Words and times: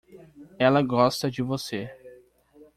Ela 0.57 0.81
gosta 0.81 1.29
de 1.29 1.43
você. 1.43 1.87